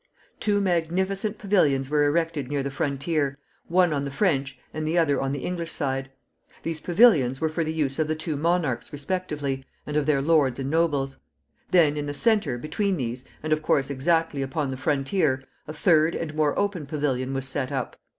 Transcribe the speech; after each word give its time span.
Two 0.39 0.59
magnificent 0.61 1.37
pavilions 1.37 1.87
were 1.87 2.05
erected 2.05 2.47
near 2.49 2.63
the 2.63 2.71
frontier, 2.71 3.37
one 3.67 3.93
on 3.93 4.01
the 4.01 4.09
French 4.09 4.57
and 4.73 4.87
the 4.87 4.97
other 4.97 5.21
on 5.21 5.31
the 5.31 5.43
English 5.45 5.71
side. 5.71 6.09
These 6.63 6.79
pavilions 6.79 7.39
were 7.39 7.49
for 7.49 7.63
the 7.63 7.71
use 7.71 7.99
of 7.99 8.07
the 8.07 8.15
two 8.15 8.35
monarchs 8.35 8.91
respectively, 8.91 9.63
and 9.85 9.95
of 9.95 10.07
their 10.07 10.19
lords 10.23 10.57
and 10.57 10.71
nobles. 10.71 11.17
Then, 11.69 11.97
in 11.97 12.07
the 12.07 12.15
centre, 12.15 12.57
between 12.57 12.97
these, 12.97 13.25
and, 13.43 13.53
of 13.53 13.61
course, 13.61 13.91
exactly 13.91 14.41
upon 14.41 14.69
the 14.69 14.75
frontier, 14.75 15.43
a 15.67 15.73
third 15.73 16.15
and 16.15 16.33
more 16.33 16.57
open 16.57 16.87
pavilion 16.87 17.31
was 17.35 17.47
set 17.47 17.71
up. 17.71 17.95